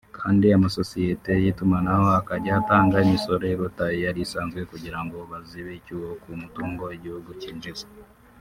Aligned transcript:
kandi 0.17 0.45
amasosiyete 0.57 1.31
y’itumanaho 1.43 2.05
akajya 2.19 2.51
atanga 2.61 2.95
imisoro 3.05 3.43
iruta 3.53 3.85
iyari 3.97 4.19
isanzwe 4.25 4.59
kugirango 4.71 5.15
bazibe 5.31 5.71
icyuho 5.79 6.09
ku 6.21 6.29
mutungo 6.41 6.83
igihugu 6.97 7.31
cyinjiza 7.41 7.87